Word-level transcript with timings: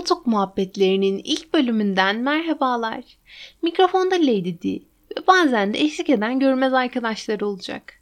Koltuk 0.00 0.26
muhabbetlerinin 0.26 1.20
ilk 1.24 1.54
bölümünden 1.54 2.16
merhabalar. 2.16 3.04
Mikrofonda 3.62 4.14
Lady 4.14 4.62
D 4.62 4.82
ve 5.10 5.26
bazen 5.26 5.74
de 5.74 5.80
eşlik 5.80 6.10
eden 6.10 6.38
görmez 6.38 6.72
arkadaşlar 6.72 7.40
olacak. 7.40 7.94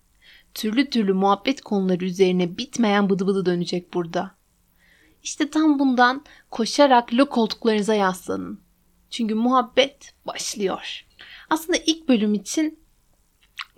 Türlü 0.54 0.91
türlü 0.91 1.12
muhabbet 1.12 1.61
konuları 1.61 2.05
üzerine 2.05 2.59
bitmeyen 2.59 3.11
bıdı 3.11 3.27
bıdı 3.27 3.46
dönecek 3.46 3.95
burada. 3.95 4.34
İşte 5.23 5.50
tam 5.50 5.79
bundan 5.79 6.24
koşarak 6.50 7.14
lo 7.14 7.27
koltuklarınıza 7.27 7.95
yaslanın. 7.95 8.60
Çünkü 9.10 9.34
muhabbet 9.34 10.15
başlıyor. 10.27 11.06
Aslında 11.51 11.78
ilk 11.87 12.09
bölüm 12.09 12.34
için 12.34 12.78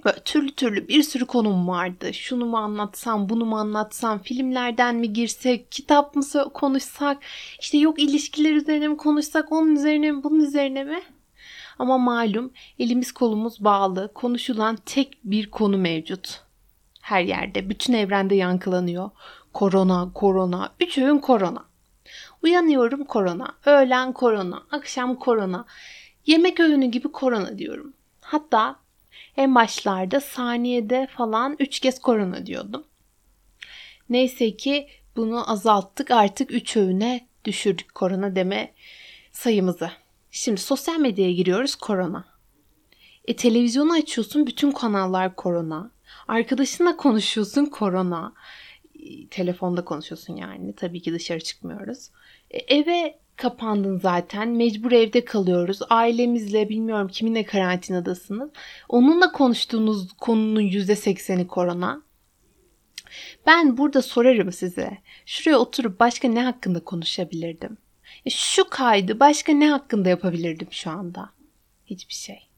Böyle 0.04 0.18
türlü 0.24 0.54
türlü 0.54 0.88
bir 0.88 1.02
sürü 1.02 1.26
konum 1.26 1.68
vardı. 1.68 2.14
Şunu 2.14 2.46
mu 2.46 2.56
anlatsam, 2.56 3.28
bunu 3.28 3.45
mu 3.45 3.58
anlatsam, 3.58 4.18
filmlerden 4.18 4.96
mi 4.96 5.12
girsek, 5.12 5.72
kitap 5.72 6.16
mı 6.16 6.22
konuşsak, 6.54 7.18
işte 7.60 7.78
yok 7.78 7.98
ilişkiler 7.98 8.52
üzerine 8.52 8.88
mi 8.88 8.96
konuşsak, 8.96 9.52
onun 9.52 9.77
üzerine 9.77 10.12
mi, 10.12 10.24
bunun 10.24 10.41
üzerine 10.41 10.84
mi? 10.84 11.02
Ama 11.78 11.98
malum 11.98 12.52
elimiz 12.78 13.12
kolumuz 13.12 13.64
bağlı, 13.64 14.12
konuşulan 14.14 14.78
tek 14.86 15.18
bir 15.24 15.50
konu 15.50 15.78
mevcut. 15.78 16.41
Her 17.00 17.22
yerde, 17.22 17.70
bütün 17.70 17.92
evrende 17.92 18.34
yankılanıyor. 18.34 19.10
Korona, 19.52 20.12
korona, 20.14 20.72
üç 20.80 20.98
öğün 20.98 21.19
korona. 21.19 21.64
Uyanıyorum 22.42 23.05
korona, 23.05 23.52
öğlen 23.64 24.12
korona, 24.12 24.62
akşam 24.70 25.16
korona, 25.16 25.64
yemek 26.27 26.60
öğünü 26.60 26.86
gibi 26.86 27.12
korona 27.12 27.58
diyorum. 27.58 27.92
Hatta 28.20 28.77
en 29.37 29.55
başlarda 29.55 30.20
saniyede 30.20 31.09
falan 31.16 31.56
3 31.59 31.80
kez 31.80 32.01
korona 32.01 32.47
diyordum. 32.47 32.84
Neyse 34.09 34.56
ki 34.56 34.88
bunu 35.17 35.50
azalttık 35.50 36.11
artık 36.11 36.53
3 36.53 36.77
öğüne 36.77 37.27
düşürdük 37.44 37.94
korona 37.94 38.36
deme 38.36 38.72
sayımızı. 39.33 39.91
Şimdi 40.31 40.61
sosyal 40.61 40.98
medyaya 40.98 41.33
giriyoruz 41.33 41.75
korona. 41.75 42.25
E 43.25 43.36
televizyonu 43.36 43.92
açıyorsun 43.92 44.47
bütün 44.47 44.70
kanallar 44.70 45.37
korona. 45.37 45.91
Arkadaşınla 46.28 46.97
konuşuyorsun 46.97 47.66
korona. 47.66 48.33
E, 49.00 49.27
telefonda 49.27 49.84
konuşuyorsun 49.84 50.37
yani. 50.37 50.75
Tabii 50.75 51.03
ki 51.03 51.12
dışarı 51.12 51.41
çıkmıyoruz. 51.41 52.11
E, 52.50 52.59
eve 52.59 53.19
kapandın 53.41 53.98
zaten. 53.98 54.48
Mecbur 54.48 54.92
evde 54.92 55.24
kalıyoruz. 55.24 55.78
Ailemizle 55.91 56.69
bilmiyorum 56.69 57.08
kiminle 57.08 57.44
karantinadasınız. 57.44 58.50
Onunla 58.88 59.32
konuştuğunuz 59.32 60.12
konunun 60.12 60.60
%80'i 60.60 61.47
korona. 61.47 62.02
Ben 63.47 63.77
burada 63.77 64.02
sorarım 64.02 64.52
size. 64.52 64.98
Şuraya 65.27 65.58
oturup 65.58 66.00
başka 66.00 66.28
ne 66.28 66.44
hakkında 66.44 66.84
konuşabilirdim? 66.84 67.77
E 68.27 68.30
şu 68.30 68.69
kaydı 68.70 69.20
başka 69.20 69.52
ne 69.52 69.70
hakkında 69.70 70.08
yapabilirdim 70.08 70.69
şu 70.70 70.91
anda? 70.91 71.30
Hiçbir 71.86 72.14
şey. 72.14 72.48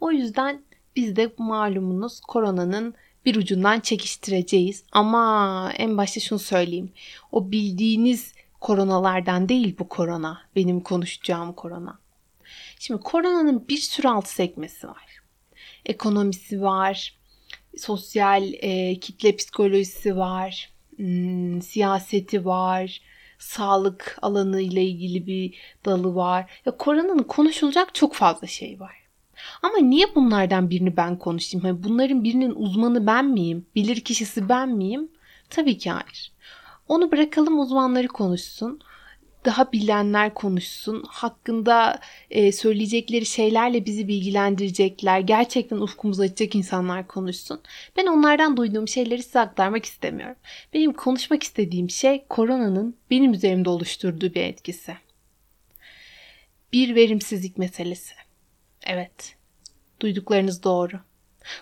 O 0.00 0.12
yüzden 0.12 0.62
biz 0.96 1.16
de 1.16 1.32
malumunuz 1.38 2.20
koronanın 2.20 2.94
bir 3.24 3.36
ucundan 3.36 3.80
çekiştireceğiz. 3.80 4.84
Ama 4.92 5.72
en 5.76 5.96
başta 5.96 6.20
şunu 6.20 6.38
söyleyeyim. 6.38 6.92
O 7.32 7.50
bildiğiniz 7.50 8.34
koronalardan 8.62 9.48
değil 9.48 9.76
bu 9.78 9.88
korona. 9.88 10.40
Benim 10.56 10.80
konuşacağım 10.80 11.52
korona. 11.52 11.98
Şimdi 12.78 13.00
koronanın 13.00 13.68
bir 13.68 13.76
sürü 13.76 14.08
alt 14.08 14.28
sekmesi 14.28 14.88
var. 14.88 15.22
Ekonomisi 15.86 16.62
var, 16.62 17.18
sosyal 17.76 18.52
e, 18.52 19.00
kitle 19.00 19.36
psikolojisi 19.36 20.16
var, 20.16 20.72
hmm, 20.96 21.62
siyaseti 21.62 22.44
var, 22.44 23.00
sağlık 23.38 24.18
alanı 24.22 24.60
ile 24.60 24.84
ilgili 24.84 25.26
bir 25.26 25.54
dalı 25.84 26.14
var. 26.14 26.50
Ya 26.66 26.76
koronanın 26.76 27.22
konuşulacak 27.22 27.94
çok 27.94 28.14
fazla 28.14 28.46
şey 28.46 28.80
var. 28.80 28.96
Ama 29.62 29.78
niye 29.78 30.14
bunlardan 30.14 30.70
birini 30.70 30.96
ben 30.96 31.18
konuşayım? 31.18 31.64
Hani 31.66 31.82
bunların 31.82 32.24
birinin 32.24 32.54
uzmanı 32.56 33.06
ben 33.06 33.24
miyim? 33.24 33.66
Bilir 33.74 34.00
kişisi 34.00 34.48
ben 34.48 34.68
miyim? 34.68 35.08
Tabii 35.50 35.78
ki 35.78 35.90
hayır. 35.90 36.32
Onu 36.92 37.12
bırakalım 37.12 37.60
uzmanları 37.60 38.08
konuşsun. 38.08 38.80
Daha 39.44 39.72
bilenler 39.72 40.34
konuşsun. 40.34 41.04
Hakkında 41.08 42.00
e, 42.30 42.52
söyleyecekleri 42.52 43.26
şeylerle 43.26 43.86
bizi 43.86 44.08
bilgilendirecekler. 44.08 45.20
Gerçekten 45.20 45.76
ufkumuzu 45.76 46.22
açacak 46.22 46.54
insanlar 46.54 47.06
konuşsun. 47.06 47.60
Ben 47.96 48.06
onlardan 48.06 48.56
duyduğum 48.56 48.88
şeyleri 48.88 49.22
size 49.22 49.40
aktarmak 49.40 49.84
istemiyorum. 49.84 50.36
Benim 50.74 50.92
konuşmak 50.92 51.42
istediğim 51.42 51.90
şey 51.90 52.24
koronanın 52.28 52.96
benim 53.10 53.32
üzerimde 53.32 53.68
oluşturduğu 53.70 54.34
bir 54.34 54.42
etkisi. 54.42 54.96
Bir 56.72 56.94
verimsizlik 56.94 57.58
meselesi. 57.58 58.14
Evet. 58.86 59.36
Duyduklarınız 60.00 60.62
doğru. 60.62 61.00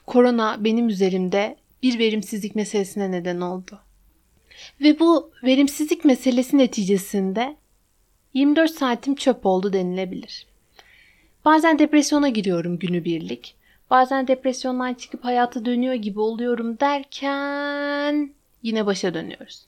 Korona 0.06 0.64
benim 0.64 0.88
üzerimde 0.88 1.56
bir 1.82 1.98
verimsizlik 1.98 2.54
meselesine 2.56 3.10
neden 3.10 3.40
oldu. 3.40 3.80
Ve 4.80 5.00
bu 5.00 5.32
verimsizlik 5.42 6.04
meselesi 6.04 6.58
neticesinde 6.58 7.56
24 8.34 8.70
saatim 8.70 9.14
çöp 9.14 9.46
oldu 9.46 9.72
denilebilir. 9.72 10.46
Bazen 11.44 11.78
depresyona 11.78 12.28
giriyorum 12.28 12.78
günübirlik. 12.78 13.54
Bazen 13.90 14.28
depresyondan 14.28 14.94
çıkıp 14.94 15.24
hayata 15.24 15.64
dönüyor 15.64 15.94
gibi 15.94 16.20
oluyorum 16.20 16.80
derken 16.80 18.30
yine 18.62 18.86
başa 18.86 19.14
dönüyoruz. 19.14 19.66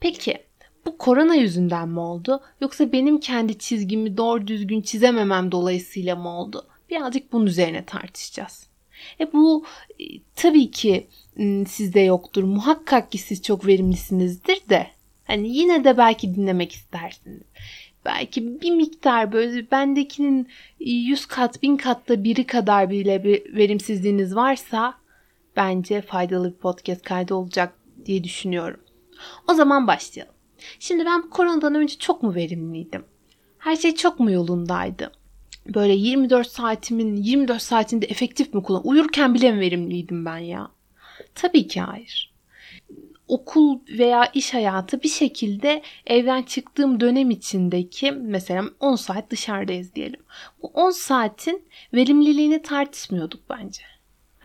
Peki 0.00 0.38
bu 0.86 0.98
korona 0.98 1.34
yüzünden 1.34 1.88
mi 1.88 2.00
oldu 2.00 2.40
yoksa 2.60 2.92
benim 2.92 3.20
kendi 3.20 3.58
çizgimi 3.58 4.16
doğru 4.16 4.46
düzgün 4.46 4.80
çizememem 4.80 5.52
dolayısıyla 5.52 6.16
mı 6.16 6.28
oldu? 6.28 6.66
Birazcık 6.90 7.32
bunun 7.32 7.46
üzerine 7.46 7.84
tartışacağız. 7.84 8.66
E 9.20 9.32
bu 9.32 9.64
e, 10.00 10.04
tabii 10.36 10.70
ki 10.70 11.06
sizde 11.68 12.00
yoktur. 12.00 12.42
Muhakkak 12.42 13.12
ki 13.12 13.18
siz 13.18 13.42
çok 13.42 13.66
verimlisinizdir 13.66 14.68
de 14.68 14.86
hani 15.24 15.56
yine 15.56 15.84
de 15.84 15.96
belki 15.96 16.34
dinlemek 16.34 16.72
istersiniz. 16.72 17.42
Belki 18.04 18.60
bir 18.60 18.70
miktar 18.70 19.32
böyle 19.32 19.70
bendekinin 19.70 20.48
100 20.80 21.26
kat, 21.26 21.62
1000 21.62 21.76
katta 21.76 22.24
biri 22.24 22.46
kadar 22.46 22.90
bile 22.90 23.24
bir 23.24 23.56
verimsizliğiniz 23.56 24.36
varsa 24.36 24.94
bence 25.56 26.00
faydalı 26.00 26.52
bir 26.52 26.58
podcast 26.58 27.02
kaydı 27.02 27.34
olacak 27.34 27.74
diye 28.06 28.24
düşünüyorum. 28.24 28.80
O 29.48 29.54
zaman 29.54 29.86
başlayalım. 29.86 30.34
Şimdi 30.78 31.04
ben 31.04 31.30
koronadan 31.30 31.74
önce 31.74 31.98
çok 31.98 32.22
mu 32.22 32.34
verimliydim? 32.34 33.04
Her 33.58 33.76
şey 33.76 33.94
çok 33.94 34.20
mu 34.20 34.30
yolundaydı? 34.30 35.12
Böyle 35.74 35.92
24 35.92 36.48
saatimin 36.48 37.16
24 37.16 37.62
saatinde 37.62 38.06
efektif 38.06 38.54
mi 38.54 38.62
kullan? 38.62 38.86
Uyurken 38.86 39.34
bile 39.34 39.52
mi 39.52 39.60
verimliydim 39.60 40.24
ben 40.24 40.38
ya? 40.38 40.70
Tabii 41.38 41.66
ki 41.68 41.80
hayır. 41.80 42.32
Okul 43.28 43.78
veya 43.98 44.30
iş 44.34 44.54
hayatı 44.54 45.02
bir 45.02 45.08
şekilde 45.08 45.82
evden 46.06 46.42
çıktığım 46.42 47.00
dönem 47.00 47.30
içindeki 47.30 48.12
mesela 48.12 48.64
10 48.80 48.96
saat 48.96 49.30
dışarıdayız 49.30 49.94
diyelim. 49.94 50.20
Bu 50.62 50.66
10 50.66 50.90
saatin 50.90 51.64
verimliliğini 51.94 52.62
tartışmıyorduk 52.62 53.40
bence. 53.50 53.82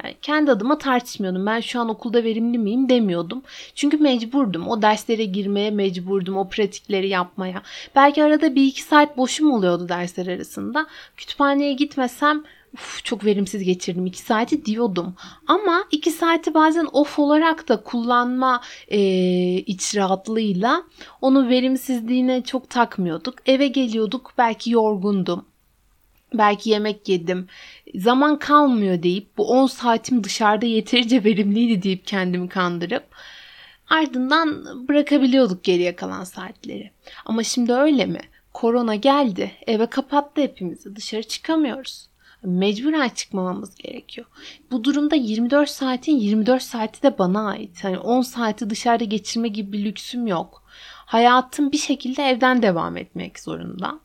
Yani 0.03 0.15
kendi 0.21 0.51
adıma 0.51 0.77
tartışmıyordum. 0.77 1.45
Ben 1.45 1.59
şu 1.59 1.79
an 1.79 1.89
okulda 1.89 2.23
verimli 2.23 2.57
miyim 2.57 2.89
demiyordum. 2.89 3.43
Çünkü 3.75 3.97
mecburdum. 3.97 4.67
O 4.67 4.81
derslere 4.81 5.25
girmeye 5.25 5.71
mecburdum. 5.71 6.37
O 6.37 6.49
pratikleri 6.49 7.09
yapmaya. 7.09 7.61
Belki 7.95 8.23
arada 8.23 8.55
bir 8.55 8.65
iki 8.65 8.83
saat 8.83 9.17
boşum 9.17 9.51
oluyordu 9.51 9.89
dersler 9.89 10.27
arasında. 10.27 10.87
Kütüphaneye 11.17 11.73
gitmesem 11.73 12.43
Uf, 12.73 13.03
çok 13.03 13.25
verimsiz 13.25 13.63
geçirdim 13.63 14.05
2 14.05 14.19
saati 14.19 14.65
diyordum. 14.65 15.15
Ama 15.47 15.83
2 15.91 16.11
saati 16.11 16.53
bazen 16.53 16.87
off 16.93 17.19
olarak 17.19 17.69
da 17.69 17.83
kullanma 17.83 18.61
e, 18.87 18.99
iç 19.57 19.95
rahatlığıyla 19.95 20.83
onun 21.21 21.49
verimsizliğine 21.49 22.43
çok 22.43 22.69
takmıyorduk. 22.69 23.35
Eve 23.45 23.67
geliyorduk 23.67 24.33
belki 24.37 24.71
yorgundum. 24.71 25.45
Belki 26.33 26.69
yemek 26.69 27.09
yedim. 27.09 27.47
Zaman 27.95 28.39
kalmıyor 28.39 29.03
deyip 29.03 29.37
bu 29.37 29.49
10 29.49 29.67
saatim 29.67 30.23
dışarıda 30.23 30.65
yeterince 30.65 31.23
verimliydi 31.23 31.83
deyip 31.83 32.07
kendimi 32.07 32.49
kandırıp 32.49 33.03
ardından 33.89 34.65
bırakabiliyorduk 34.87 35.63
geriye 35.63 35.95
kalan 35.95 36.23
saatleri. 36.23 36.91
Ama 37.25 37.43
şimdi 37.43 37.73
öyle 37.73 38.05
mi? 38.05 38.21
Korona 38.53 38.95
geldi. 38.95 39.51
Eve 39.67 39.85
kapattı 39.85 40.41
hepimizi. 40.41 40.95
Dışarı 40.95 41.23
çıkamıyoruz 41.23 42.12
mecburen 42.43 43.09
çıkmamamız 43.09 43.75
gerekiyor. 43.75 44.27
Bu 44.71 44.83
durumda 44.83 45.15
24 45.15 45.69
saatin 45.69 46.15
24 46.15 46.63
saati 46.63 47.03
de 47.03 47.17
bana 47.17 47.47
ait. 47.47 47.83
Yani 47.83 47.99
10 47.99 48.21
saati 48.21 48.69
dışarıda 48.69 49.03
geçirme 49.03 49.47
gibi 49.47 49.71
bir 49.71 49.85
lüksüm 49.85 50.27
yok. 50.27 50.63
Hayatım 51.05 51.71
bir 51.71 51.77
şekilde 51.77 52.23
evden 52.23 52.61
devam 52.61 52.97
etmek 52.97 53.39
zorunda. 53.39 53.99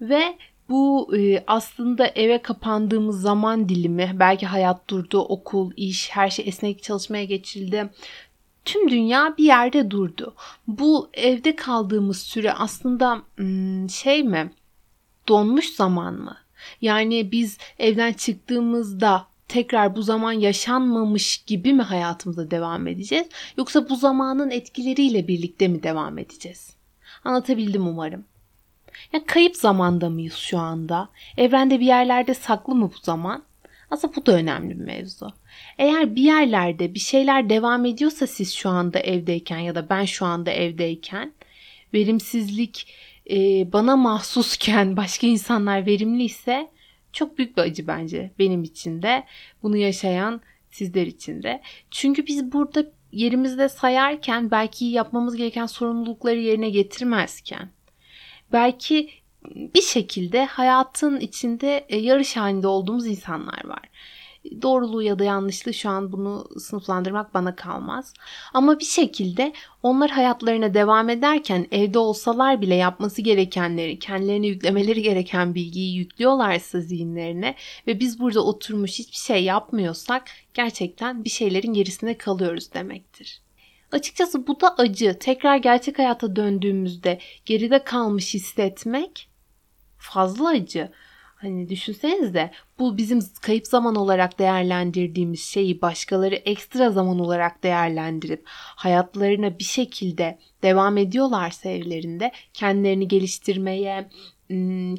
Ve 0.00 0.38
bu 0.68 1.16
e, 1.16 1.44
aslında 1.46 2.06
eve 2.06 2.42
kapandığımız 2.42 3.20
zaman 3.20 3.68
dilimi 3.68 4.10
belki 4.14 4.46
hayat 4.46 4.90
durdu, 4.90 5.18
okul, 5.18 5.72
iş, 5.76 6.10
her 6.10 6.30
şey 6.30 6.48
esnek 6.48 6.82
çalışmaya 6.82 7.24
geçildi. 7.24 7.90
tüm 8.64 8.90
dünya 8.90 9.34
bir 9.38 9.44
yerde 9.44 9.90
durdu. 9.90 10.34
Bu 10.66 11.10
evde 11.14 11.56
kaldığımız 11.56 12.18
süre 12.18 12.52
aslında 12.52 13.22
hmm, 13.36 13.90
şey 13.90 14.22
mi? 14.22 14.52
Donmuş 15.28 15.74
zaman 15.74 16.14
mı? 16.14 16.36
Yani 16.80 17.32
biz 17.32 17.58
evden 17.78 18.12
çıktığımızda 18.12 19.26
tekrar 19.48 19.96
bu 19.96 20.02
zaman 20.02 20.32
yaşanmamış 20.32 21.38
gibi 21.38 21.72
mi 21.72 21.82
hayatımıza 21.82 22.50
devam 22.50 22.86
edeceğiz? 22.86 23.26
Yoksa 23.56 23.88
bu 23.88 23.96
zamanın 23.96 24.50
etkileriyle 24.50 25.28
birlikte 25.28 25.68
mi 25.68 25.82
devam 25.82 26.18
edeceğiz? 26.18 26.76
Anlatabildim 27.24 27.86
umarım. 27.86 28.24
Ya 29.12 29.26
kayıp 29.26 29.56
zamanda 29.56 30.10
mıyız 30.10 30.34
şu 30.34 30.58
anda? 30.58 31.08
Evrende 31.36 31.80
bir 31.80 31.86
yerlerde 31.86 32.34
saklı 32.34 32.74
mı 32.74 32.90
bu 32.94 32.98
zaman? 33.02 33.42
Aslında 33.90 34.16
bu 34.16 34.26
da 34.26 34.32
önemli 34.32 34.78
bir 34.78 34.84
mevzu. 34.84 35.32
Eğer 35.78 36.16
bir 36.16 36.22
yerlerde 36.22 36.94
bir 36.94 37.00
şeyler 37.00 37.50
devam 37.50 37.84
ediyorsa 37.84 38.26
siz 38.26 38.54
şu 38.54 38.68
anda 38.68 38.98
evdeyken 38.98 39.58
ya 39.58 39.74
da 39.74 39.88
ben 39.88 40.04
şu 40.04 40.26
anda 40.26 40.50
evdeyken 40.50 41.32
verimsizlik 41.94 42.86
e, 43.30 43.72
bana 43.72 43.96
mahsusken 43.96 44.96
başka 44.96 45.26
insanlar 45.26 45.86
verimliyse 45.86 46.70
çok 47.12 47.38
büyük 47.38 47.56
bir 47.56 47.62
acı 47.62 47.86
bence 47.86 48.30
benim 48.38 48.62
için 48.62 49.02
de 49.02 49.24
bunu 49.62 49.76
yaşayan 49.76 50.40
sizler 50.70 51.06
için 51.06 51.42
de. 51.42 51.62
Çünkü 51.90 52.26
biz 52.26 52.52
burada 52.52 52.86
yerimizde 53.12 53.68
sayarken 53.68 54.50
belki 54.50 54.84
yapmamız 54.84 55.36
gereken 55.36 55.66
sorumlulukları 55.66 56.38
yerine 56.38 56.70
getirmezken 56.70 57.68
belki 58.52 59.10
bir 59.54 59.82
şekilde 59.82 60.44
hayatın 60.44 61.20
içinde 61.20 61.86
e, 61.88 61.96
yarış 61.96 62.36
halinde 62.36 62.66
olduğumuz 62.66 63.06
insanlar 63.06 63.64
var. 63.64 63.90
Doğruluğu 64.62 65.02
ya 65.02 65.18
da 65.18 65.24
yanlışlığı 65.24 65.74
şu 65.74 65.90
an 65.90 66.12
bunu 66.12 66.48
sınıflandırmak 66.58 67.34
bana 67.34 67.56
kalmaz. 67.56 68.14
Ama 68.54 68.78
bir 68.78 68.84
şekilde 68.84 69.52
onlar 69.82 70.10
hayatlarına 70.10 70.74
devam 70.74 71.08
ederken 71.08 71.66
evde 71.70 71.98
olsalar 71.98 72.60
bile 72.60 72.74
yapması 72.74 73.22
gerekenleri, 73.22 73.98
kendilerine 73.98 74.46
yüklemeleri 74.46 75.02
gereken 75.02 75.54
bilgiyi 75.54 75.96
yüklüyorlarsa 75.96 76.80
zihinlerine 76.80 77.54
ve 77.86 78.00
biz 78.00 78.20
burada 78.20 78.40
oturmuş 78.40 78.98
hiçbir 78.98 79.16
şey 79.16 79.44
yapmıyorsak 79.44 80.22
gerçekten 80.54 81.24
bir 81.24 81.30
şeylerin 81.30 81.72
gerisine 81.72 82.18
kalıyoruz 82.18 82.72
demektir. 82.74 83.40
Açıkçası 83.92 84.46
bu 84.46 84.60
da 84.60 84.74
acı. 84.76 85.18
Tekrar 85.20 85.56
gerçek 85.56 85.98
hayata 85.98 86.36
döndüğümüzde 86.36 87.18
geride 87.46 87.84
kalmış 87.84 88.34
hissetmek 88.34 89.28
fazla 89.98 90.48
acı. 90.48 90.92
Hani 91.46 91.68
düşünsenize 91.68 92.50
bu 92.78 92.96
bizim 92.96 93.20
kayıp 93.40 93.66
zaman 93.66 93.94
olarak 93.94 94.38
değerlendirdiğimiz 94.38 95.40
şeyi 95.40 95.82
başkaları 95.82 96.34
ekstra 96.34 96.90
zaman 96.90 97.18
olarak 97.18 97.62
değerlendirip 97.62 98.42
hayatlarına 98.48 99.58
bir 99.58 99.64
şekilde 99.64 100.38
devam 100.62 100.98
ediyorlarsa 100.98 101.68
evlerinde 101.68 102.32
kendilerini 102.54 103.08
geliştirmeye, 103.08 104.08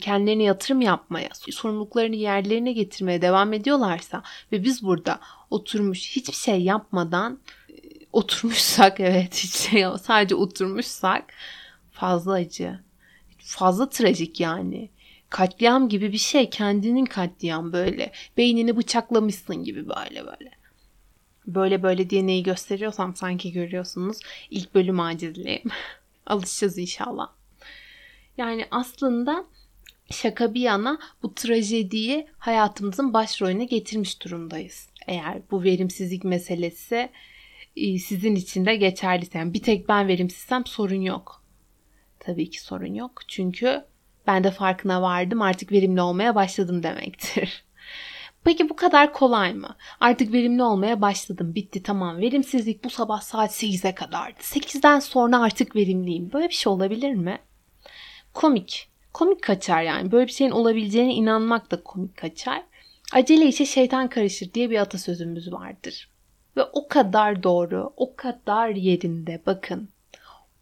kendilerine 0.01 0.44
yatırım 0.44 0.81
yapmaya, 0.81 1.29
sorumluluklarını 1.33 2.15
yerlerine 2.15 2.71
getirmeye 2.71 3.21
devam 3.21 3.53
ediyorlarsa 3.53 4.23
ve 4.51 4.63
biz 4.63 4.83
burada 4.83 5.19
oturmuş 5.50 6.15
hiçbir 6.15 6.33
şey 6.33 6.61
yapmadan 6.61 7.39
oturmuşsak 8.13 9.00
evet 9.00 9.35
hiç 9.35 9.55
şey 9.55 9.85
sadece 10.03 10.35
oturmuşsak 10.35 11.33
fazla 11.91 12.33
acı. 12.33 12.79
Fazla 13.38 13.89
trajik 13.89 14.39
yani. 14.39 14.89
Katliam 15.29 15.89
gibi 15.89 16.12
bir 16.12 16.18
şey. 16.18 16.50
Kendinin 16.50 17.06
katliam 17.06 17.74
böyle. 17.74 18.12
Beynini 18.38 18.77
bıçaklamışsın 18.77 19.63
gibi 19.63 19.89
böyle 19.89 20.25
böyle. 20.25 20.51
Böyle 21.47 21.83
böyle 21.83 22.09
diye 22.09 22.27
neyi 22.27 22.44
gösteriyorsam 22.44 23.15
sanki 23.15 23.51
görüyorsunuz. 23.51 24.18
İlk 24.50 24.75
bölüm 24.75 25.00
acizliğim. 25.00 25.69
Alışacağız 26.25 26.77
inşallah. 26.77 27.29
Yani 28.38 28.65
aslında 28.71 29.45
şaka 30.12 30.53
bir 30.53 30.62
yana 30.62 31.00
bu 31.24 31.35
trajediyi 31.35 32.27
hayatımızın 32.38 33.13
başrolüne 33.13 33.65
getirmiş 33.65 34.24
durumdayız. 34.24 34.89
Eğer 35.07 35.41
bu 35.51 35.63
verimsizlik 35.63 36.24
meselesi 36.24 37.09
e, 37.75 38.00
sizin 38.00 38.35
için 38.35 38.65
de 38.65 38.75
geçerliyse. 38.75 39.38
Yani 39.38 39.53
bir 39.53 39.63
tek 39.63 39.89
ben 39.89 40.07
verimsizsem 40.07 40.65
sorun 40.65 41.01
yok. 41.01 41.44
Tabii 42.19 42.50
ki 42.50 42.62
sorun 42.62 42.94
yok. 42.94 43.21
Çünkü 43.27 43.85
ben 44.27 44.44
de 44.44 44.51
farkına 44.51 45.01
vardım 45.01 45.41
artık 45.41 45.71
verimli 45.71 46.01
olmaya 46.01 46.35
başladım 46.35 46.83
demektir. 46.83 47.65
Peki 48.44 48.69
bu 48.69 48.75
kadar 48.75 49.13
kolay 49.13 49.53
mı? 49.53 49.75
Artık 50.00 50.33
verimli 50.33 50.63
olmaya 50.63 51.01
başladım. 51.01 51.56
Bitti 51.56 51.83
tamam. 51.83 52.18
Verimsizlik 52.18 52.83
bu 52.83 52.89
sabah 52.89 53.21
saat 53.21 53.51
8'e 53.51 53.95
kadardı. 53.95 54.39
8'den 54.39 55.00
sonra 55.00 55.41
artık 55.41 55.75
verimliyim. 55.75 56.33
Böyle 56.33 56.50
bir 56.50 56.53
şey 56.53 56.74
olabilir 56.74 57.13
mi? 57.13 57.39
Komik. 58.33 58.89
Komik 59.13 59.44
kaçar 59.44 59.81
yani. 59.81 60.12
Böyle 60.12 60.27
bir 60.27 60.31
şeyin 60.31 60.51
olabileceğine 60.51 61.13
inanmak 61.13 61.71
da 61.71 61.83
komik 61.83 62.18
kaçar. 62.18 62.63
Acele 63.13 63.45
işe 63.45 63.65
şeytan 63.65 64.09
karışır 64.09 64.53
diye 64.53 64.69
bir 64.69 64.79
atasözümüz 64.79 65.53
vardır. 65.53 66.09
Ve 66.57 66.63
o 66.63 66.88
kadar 66.88 67.44
doğru, 67.44 67.94
o 67.97 68.15
kadar 68.15 68.69
yerinde 68.69 69.41
bakın. 69.45 69.89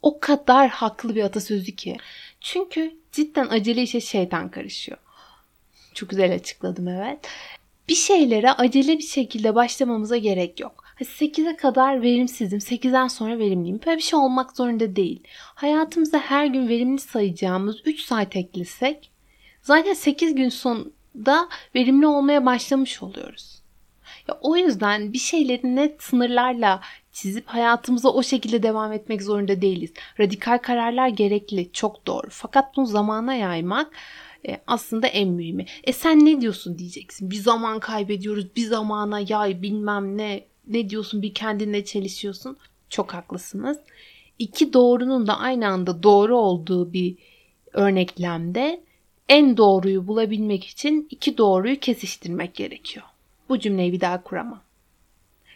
O 0.02 0.20
kadar 0.20 0.70
haklı 0.70 1.16
bir 1.16 1.24
atasözü 1.24 1.76
ki. 1.76 1.98
Çünkü 2.42 2.98
cidden 3.16 3.48
acele 3.50 3.82
işe 3.82 4.02
şeytan 4.02 4.52
karışıyor. 4.52 4.98
Çok 5.94 6.10
güzel 6.10 6.36
açıkladım 6.36 6.88
evet. 6.88 7.20
Bir 7.90 7.96
şeylere 7.96 8.52
acele 8.52 8.98
bir 8.98 9.04
şekilde 9.04 9.56
başlamamıza 9.56 10.18
gerek 10.18 10.60
yok. 10.60 10.84
8'e 11.00 11.56
kadar 11.56 12.02
verimsizim, 12.02 12.60
8'den 12.60 13.08
sonra 13.08 13.40
verimliyim. 13.40 13.80
Böyle 13.86 13.98
bir 13.98 14.02
şey 14.02 14.20
olmak 14.20 14.58
zorunda 14.58 14.96
değil. 14.96 15.24
Hayatımıza 15.34 16.20
her 16.20 16.46
gün 16.46 16.68
verimli 16.68 17.00
sayacağımız 17.00 17.82
3 17.86 18.02
saat 18.02 18.36
eklesek 18.36 19.12
zaten 19.62 19.94
8 19.94 20.36
gün 20.36 20.50
sonunda 20.50 21.50
verimli 21.76 22.08
olmaya 22.08 22.46
başlamış 22.46 23.04
oluyoruz. 23.04 23.62
Ya 24.28 24.38
o 24.42 24.58
yüzden 24.58 25.14
bir 25.14 25.18
şeyleri 25.18 25.76
net 25.76 26.04
sınırlarla 26.04 26.82
çizip 27.12 27.48
hayatımıza 27.48 28.10
o 28.10 28.24
şekilde 28.24 28.64
devam 28.64 28.92
etmek 28.94 29.24
zorunda 29.24 29.62
değiliz. 29.62 29.94
Radikal 30.20 30.58
kararlar 30.58 31.08
gerekli, 31.08 31.72
çok 31.72 32.08
doğru. 32.08 32.28
Fakat 32.30 32.78
bunu 32.78 32.86
zamana 32.86 33.36
yaymak 33.36 33.92
e, 34.48 34.62
aslında 34.68 35.08
en 35.08 35.30
mühimi. 35.30 35.66
E 35.84 35.94
sen 35.94 36.26
ne 36.26 36.42
diyorsun 36.42 36.78
diyeceksin. 36.78 37.32
Bir 37.32 37.36
zaman 37.36 37.80
kaybediyoruz, 37.80 38.56
bir 38.56 38.66
zamana 38.66 39.20
yay 39.30 39.62
bilmem 39.62 40.18
ne. 40.18 40.46
Ne 40.68 40.90
diyorsun 40.90 41.22
bir 41.22 41.34
kendinle 41.34 41.86
çelişiyorsun. 41.86 42.58
Çok 42.90 43.14
haklısınız. 43.14 43.78
İki 44.40 44.74
doğrunun 44.74 45.28
da 45.28 45.40
aynı 45.40 45.68
anda 45.68 46.04
doğru 46.04 46.38
olduğu 46.38 46.94
bir 46.94 47.18
örneklemde 47.74 48.84
en 49.30 49.58
doğruyu 49.58 50.08
bulabilmek 50.08 50.66
için 50.66 51.08
iki 51.10 51.38
doğruyu 51.38 51.80
kesiştirmek 51.80 52.56
gerekiyor. 52.56 53.06
Bu 53.50 53.60
cümleyi 53.60 53.94
bir 53.94 54.02
daha 54.02 54.24
kuramam. 54.24 54.64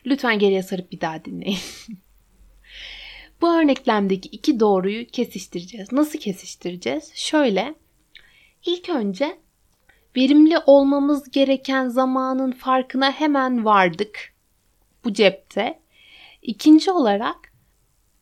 Lütfen 0.05 0.39
geriye 0.39 0.63
sarıp 0.63 0.91
bir 0.91 1.01
daha 1.01 1.25
dinleyin. 1.25 1.59
Bu 3.41 3.53
örneklemdeki 3.53 4.29
iki 4.29 4.59
doğruyu 4.59 5.07
kesiştireceğiz. 5.07 5.91
Nasıl 5.91 6.19
kesiştireceğiz? 6.19 7.11
Şöyle. 7.15 7.75
İlk 8.65 8.89
önce 8.89 9.37
verimli 10.17 10.57
olmamız 10.65 11.31
gereken 11.31 11.87
zamanın 11.87 12.51
farkına 12.51 13.11
hemen 13.11 13.65
vardık. 13.65 14.33
Bu 15.03 15.13
cepte. 15.13 15.79
İkinci 16.41 16.91
olarak 16.91 17.53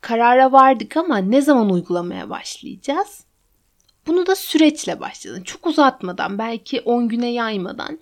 karara 0.02 0.52
vardık 0.52 0.98
ama 0.98 1.18
ne 1.18 1.42
zaman 1.42 1.70
uygulamaya 1.70 2.30
başlayacağız? 2.30 3.26
Bunu 4.08 4.28
da 4.28 4.36
süreçle 4.36 5.00
başladın. 5.00 5.44
Çok 5.44 5.68
uzatmadan, 5.68 6.38
belki 6.38 6.82
10 6.82 7.08
güne 7.08 7.32
yaymadan 7.32 8.00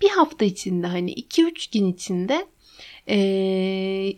bir 0.00 0.08
hafta 0.08 0.44
içinde 0.44 0.86
hani 0.86 1.14
2-3 1.14 1.72
gün 1.72 1.92
içinde 1.92 2.46
e, 3.08 3.16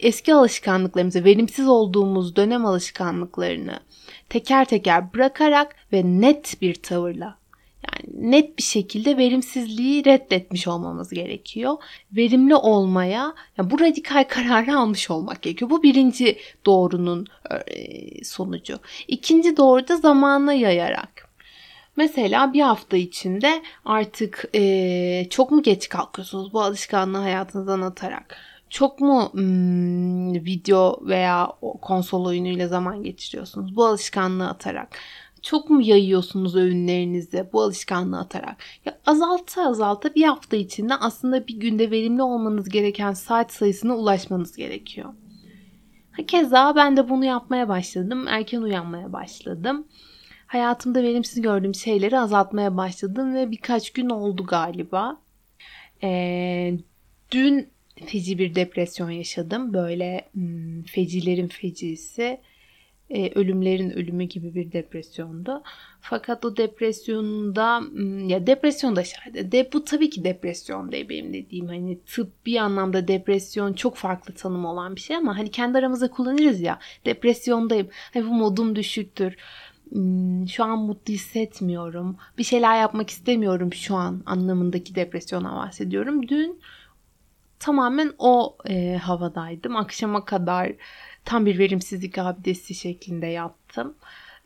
eski 0.01 0.35
alışkanlıklarımızı, 0.35 1.25
verimsiz 1.25 1.69
olduğumuz 1.69 2.37
dönem 2.37 2.67
alışkanlıklarını 2.67 3.81
teker 4.29 4.65
teker 4.65 5.13
bırakarak 5.15 5.77
ve 5.93 6.03
net 6.05 6.63
bir 6.63 6.75
tavırla 6.75 7.39
yani 7.87 8.33
net 8.33 8.59
bir 8.59 8.63
şekilde 8.63 9.17
verimsizliği 9.17 10.05
reddetmiş 10.05 10.69
olmamız 10.69 11.11
gerekiyor. 11.11 11.77
Verimli 12.13 12.55
olmaya, 12.55 13.35
yani 13.59 13.71
bu 13.71 13.81
radikal 13.81 14.25
kararı 14.29 14.79
almış 14.79 15.11
olmak 15.11 15.43
gerekiyor. 15.43 15.71
Bu 15.71 15.83
birinci 15.83 16.39
doğrunun 16.67 17.27
sonucu. 18.25 18.79
İkinci 19.09 19.57
doğru 19.57 19.89
da 19.89 19.97
zamana 19.97 20.53
yayarak. 20.53 21.26
Mesela 21.97 22.53
bir 22.53 22.61
hafta 22.61 22.97
içinde 22.97 23.63
artık 23.85 24.45
e, 24.55 25.27
çok 25.31 25.51
mu 25.51 25.63
geç 25.63 25.89
kalkıyorsunuz 25.89 26.53
bu 26.53 26.63
alışkanlığı 26.63 27.19
hayatınızdan 27.19 27.81
atarak? 27.81 28.37
Çok 28.71 29.01
mu 29.01 29.31
hmm, 29.33 30.35
video 30.35 31.01
veya 31.07 31.53
konsol 31.83 32.25
oyunuyla 32.25 32.69
zaman 32.69 33.03
geçiriyorsunuz 33.03 33.77
bu 33.77 33.85
alışkanlığı 33.85 34.49
atarak? 34.49 34.99
Çok 35.43 35.71
mu 35.71 35.83
yayıyorsunuz 35.83 36.57
öğünlerinizi 36.57 37.49
bu 37.53 37.63
alışkanlığı 37.63 38.19
atarak? 38.19 38.57
Ya 38.85 38.99
azalta 39.07 39.69
azalta 39.69 40.15
bir 40.15 40.25
hafta 40.25 40.57
içinde 40.57 40.95
aslında 40.95 41.47
bir 41.47 41.57
günde 41.57 41.91
verimli 41.91 42.23
olmanız 42.23 42.69
gereken 42.69 43.13
saat 43.13 43.53
sayısına 43.53 43.97
ulaşmanız 43.97 44.57
gerekiyor. 44.57 45.15
Keza 46.27 46.77
ben 46.77 46.97
de 46.97 47.09
bunu 47.09 47.25
yapmaya 47.25 47.69
başladım. 47.69 48.29
Erken 48.29 48.63
uyanmaya 48.63 49.13
başladım. 49.13 49.87
Hayatımda 50.47 51.03
verimsiz 51.03 51.43
gördüğüm 51.43 51.75
şeyleri 51.75 52.19
azaltmaya 52.19 52.77
başladım 52.77 53.35
ve 53.35 53.51
birkaç 53.51 53.93
gün 53.93 54.11
oldu 54.11 54.47
galiba. 54.47 55.21
Ee, 56.03 56.79
dün 57.31 57.69
feci 58.07 58.39
bir 58.39 58.55
depresyon 58.55 59.11
yaşadım. 59.11 59.75
Böyle 59.75 60.29
hmm, 60.35 60.83
fecilerin 60.83 61.49
fecisi 61.49 62.41
e, 63.11 63.31
ölümlerin 63.35 63.91
ölümü 63.91 64.25
gibi 64.25 64.55
bir 64.55 64.73
depresyondu. 64.73 65.63
Fakat 66.01 66.45
o 66.45 66.57
depresyonda 66.57 67.81
hmm, 67.81 68.29
ya 68.29 68.47
depresyon 68.47 68.97
da 68.97 69.05
şahane. 69.05 69.53
De, 69.53 69.69
bu 69.73 69.85
tabii 69.85 70.11
ki 70.11 70.25
depresyon 70.25 70.93
değil 70.93 71.09
benim 71.09 71.33
dediğim. 71.35 71.67
Hani 71.67 71.99
tıbbi 72.01 72.61
anlamda 72.61 73.09
depresyon 73.09 73.73
çok 73.73 73.97
farklı 73.97 74.35
tanım 74.35 74.65
olan 74.65 74.97
bir 74.97 75.01
şey 75.01 75.17
ama 75.17 75.39
hani 75.39 75.51
kendi 75.51 75.79
aramızda 75.79 76.11
kullanırız 76.11 76.61
ya. 76.61 76.79
Depresyondayım. 77.05 77.89
Hani 78.15 78.27
bu 78.27 78.35
modum 78.35 78.77
düşüktür. 78.77 79.37
Hmm, 79.91 80.49
şu 80.49 80.65
an 80.65 80.79
mutlu 80.79 81.15
hissetmiyorum. 81.15 82.17
Bir 82.39 82.45
şeyler 82.45 82.81
yapmak 82.81 83.11
istemiyorum 83.11 83.73
şu 83.73 83.95
an 83.97 84.23
anlamındaki 84.27 84.95
depresyona 84.95 85.57
bahsediyorum. 85.57 86.29
Dün 86.29 86.61
tamamen 87.59 88.13
o 88.19 88.57
e, 88.69 88.97
havadaydım. 88.97 89.77
Akşama 89.77 90.25
kadar 90.25 90.73
tam 91.25 91.47
bir 91.47 91.59
verimsizlik 91.59 92.19
abidesi 92.19 92.75
şeklinde 92.75 93.27
yattım. 93.27 93.95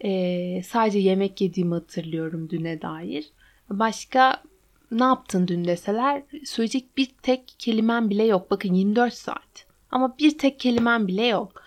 E, 0.00 0.62
sadece 0.62 0.99
yemek 0.99 1.40
yediğimi 1.40 1.75
hatırlıyorum 1.75 2.50
düne 2.50 2.82
dair. 2.82 3.30
Başka 3.70 4.42
ne 4.90 5.04
yaptın 5.04 5.49
dün 5.49 5.64
deseler 5.64 6.23
söyleyecek 6.44 6.97
bir 6.97 7.09
tek 7.23 7.54
kelimem 7.59 8.11
bile 8.11 8.25
yok. 8.25 8.50
Bakın 8.50 8.75
24 8.75 9.14
saat. 9.14 9.66
Ama 9.90 10.18
bir 10.18 10.38
tek 10.38 10.61
kelimem 10.61 11.09
bile 11.09 11.26
yok. 11.26 11.60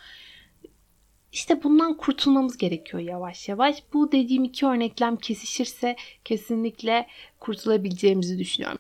İşte 1.33 1.63
bundan 1.63 1.97
kurtulmamız 1.97 2.57
gerekiyor 2.57 3.03
yavaş 3.03 3.49
yavaş. 3.49 3.83
Bu 3.93 4.11
dediğim 4.11 4.43
iki 4.43 4.65
örneklem 4.65 5.15
kesişirse 5.15 5.95
kesinlikle 6.25 7.07
kurtulabileceğimizi 7.39 8.39
düşünüyorum. 8.39 8.79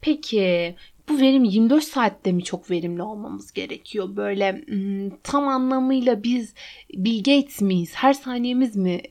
Peki 0.00 0.74
bu 1.08 1.20
verim 1.20 1.44
24 1.44 1.84
saatte 1.84 2.32
mi 2.32 2.44
çok 2.44 2.70
verimli 2.70 3.02
olmamız 3.02 3.52
gerekiyor? 3.52 4.16
Böyle 4.16 4.64
tam 5.22 5.48
anlamıyla 5.48 6.22
biz 6.22 6.54
Bill 6.94 7.18
Gates 7.18 7.60
miyiz? 7.60 7.92
Her 7.94 8.12
saniyemiz 8.12 8.76
mi 8.76 9.02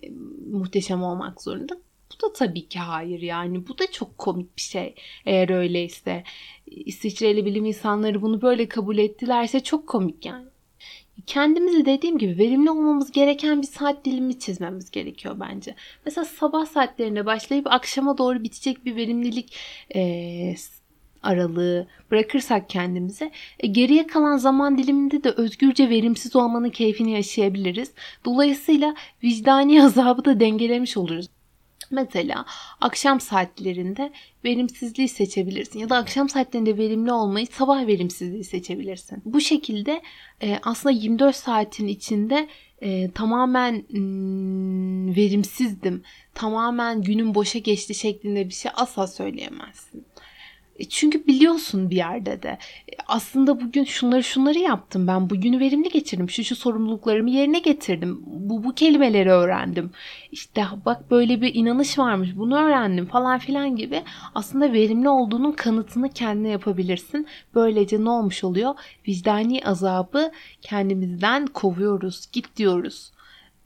muhteşem 0.52 1.04
olmak 1.04 1.42
zorunda? 1.42 1.74
Bu 2.12 2.28
da 2.28 2.34
tabii 2.34 2.68
ki 2.68 2.80
hayır 2.80 3.22
yani. 3.22 3.68
Bu 3.68 3.78
da 3.78 3.92
çok 3.92 4.18
komik 4.18 4.58
bir 4.58 4.62
şey 4.62 4.96
eğer 5.26 5.50
öyleyse. 5.50 6.24
İsviçreli 6.68 7.46
bilim 7.46 7.66
insanları 7.66 8.22
bunu 8.22 8.42
böyle 8.42 8.68
kabul 8.68 8.98
ettilerse 8.98 9.60
çok 9.60 9.88
komik 9.88 10.26
yani. 10.26 10.51
Kendimizi 11.28 11.86
dediğim 11.86 12.18
gibi 12.18 12.38
verimli 12.38 12.70
olmamız 12.70 13.12
gereken 13.12 13.62
bir 13.62 13.68
saat 13.68 14.06
dilimi 14.06 14.40
çizmemiz 14.40 14.92
gerekiyor 14.92 15.36
bence. 15.40 15.76
Mesela 16.06 16.26
sabah 16.26 16.66
saatlerinde 16.66 17.26
başlayıp 17.26 17.68
akşama 17.68 18.18
doğru 18.18 18.44
bitecek 18.44 18.86
bir 18.86 18.96
verimlilik 18.96 19.56
e, 19.96 20.56
aralığı 21.24 21.88
bırakırsak 22.12 22.70
kendimize 22.70 23.32
e, 23.60 23.68
geriye 23.68 24.08
kalan 24.08 24.38
zaman 24.38 24.78
diliminde 24.78 25.24
de 25.24 25.30
özgürce 25.30 25.90
verimsiz 25.90 26.36
olmanın 26.36 26.70
keyfini 26.70 27.12
yaşayabiliriz. 27.12 27.92
Dolayısıyla 28.26 28.96
vicdani 29.24 29.84
azabı 29.86 30.26
da 30.26 30.40
dengelemiş 30.40 30.98
oluruz. 30.98 31.28
Mesela 31.92 32.46
akşam 32.82 33.20
saatlerinde 33.20 34.12
verimsizliği 34.46 35.10
seçebilirsin 35.10 35.80
ya 35.80 35.90
da 35.90 35.98
akşam 35.98 36.30
saatlerinde 36.30 36.78
verimli 36.78 37.12
olmayı 37.12 37.48
sabah 37.48 37.88
verimsizliği 37.88 38.44
seçebilirsin. 38.44 39.22
Bu 39.26 39.42
şekilde 39.42 40.02
e, 40.44 40.60
aslında 40.64 40.96
24 40.96 41.36
saatin 41.36 41.88
içinde 41.88 42.48
e, 42.82 43.12
tamamen 43.12 43.76
mm, 43.90 45.16
verimsizdim, 45.16 46.04
tamamen 46.34 47.02
günüm 47.02 47.36
boşa 47.36 47.60
geçti 47.60 47.96
şeklinde 47.96 48.50
bir 48.50 48.54
şey 48.54 48.72
asla 48.76 49.08
söyleyemezsin. 49.08 50.06
E, 50.80 50.86
çünkü 50.90 51.28
biliyorsun 51.28 51.90
bir 51.90 51.96
yerde 51.96 52.44
de. 52.44 52.50
E, 52.50 52.96
aslında 53.08 53.62
bugün 53.62 53.84
şunları 53.84 54.24
şunları 54.24 54.60
yaptım 54.60 55.08
ben. 55.08 55.30
Bugünü 55.30 55.60
verimli 55.60 55.90
geçirdim. 55.90 56.30
Şu 56.30 56.44
şu 56.44 56.56
sorumluluklarımı 56.56 57.30
yerine 57.30 57.60
getirdim. 57.60 58.22
Bu 58.26 58.64
bu 58.64 58.76
kelimeleri 58.76 59.32
öğrendim. 59.32 59.92
İşte 60.32 60.66
bak 60.86 61.12
böyle 61.12 61.42
bir 61.42 61.56
inanış 61.56 62.00
varmış. 62.00 62.30
Bunu 62.36 62.58
öğrendim 62.58 63.06
falan 63.06 63.40
filan 63.40 63.76
gibi. 63.76 64.04
Aslında 64.36 64.74
verimli 64.74 65.10
olduğunun 65.10 65.52
kanıtını 65.52 66.10
kendine 66.10 66.50
yapabilirsin. 66.50 67.28
Böylece 67.56 68.04
ne 68.04 68.10
olmuş 68.10 68.44
oluyor? 68.44 68.76
Vicdani 69.08 69.62
azabı 69.66 70.32
kendimizden 70.62 71.48
kovuyoruz. 71.48 72.28
Git 72.32 72.56
diyoruz. 72.58 73.12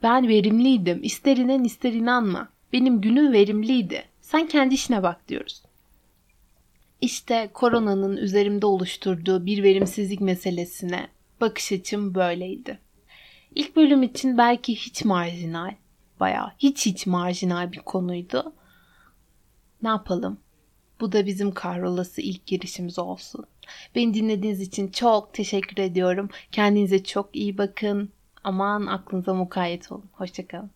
Ben 0.03 0.27
verimliydim. 0.27 0.99
İster 1.03 1.37
inan 1.37 1.63
ister 1.63 1.93
inanma. 1.93 2.47
Benim 2.73 3.01
günüm 3.01 3.33
verimliydi. 3.33 4.03
Sen 4.21 4.47
kendi 4.47 4.75
işine 4.75 5.03
bak 5.03 5.27
diyoruz. 5.27 5.64
İşte 7.01 7.49
koronanın 7.53 8.17
üzerimde 8.17 8.65
oluşturduğu 8.65 9.45
bir 9.45 9.63
verimsizlik 9.63 10.21
meselesine 10.21 11.07
bakış 11.41 11.71
açım 11.71 12.15
böyleydi. 12.15 12.79
İlk 13.55 13.75
bölüm 13.75 14.03
için 14.03 14.37
belki 14.37 14.75
hiç 14.75 15.05
marjinal, 15.05 15.75
bayağı 16.19 16.51
hiç 16.59 16.85
hiç 16.85 17.07
marjinal 17.07 17.71
bir 17.71 17.79
konuydu. 17.79 18.53
Ne 19.81 19.89
yapalım? 19.89 20.39
Bu 20.99 21.11
da 21.11 21.25
bizim 21.25 21.51
kahrolası 21.51 22.21
ilk 22.21 22.45
girişimiz 22.45 22.99
olsun. 22.99 23.45
Beni 23.95 24.13
dinlediğiniz 24.13 24.61
için 24.61 24.87
çok 24.87 25.33
teşekkür 25.33 25.77
ediyorum. 25.77 26.29
Kendinize 26.51 27.03
çok 27.03 27.35
iyi 27.35 27.57
bakın. 27.57 28.09
Aman 28.43 28.85
aklınıza 28.85 29.33
mukayyet 29.33 29.91
olun. 29.91 30.09
Hoşçakalın. 30.11 30.71